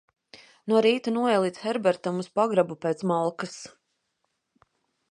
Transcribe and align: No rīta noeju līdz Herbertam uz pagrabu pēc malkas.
No 0.71 0.79
rīta 0.85 1.13
noeju 1.17 1.43
līdz 1.43 1.61
Herbertam 1.65 2.25
uz 2.25 2.31
pagrabu 2.41 2.79
pēc 2.87 3.05
malkas. 3.13 3.61